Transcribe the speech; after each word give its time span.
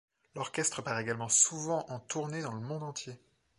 L'orchestre 0.35 0.81
part 0.81 0.97
également 0.99 1.29
souvent 1.29 1.85
en 1.89 1.99
tournée 1.99 2.41
dans 2.41 2.53
le 2.55 2.59
monde 2.59 2.81
entier. 2.81 3.19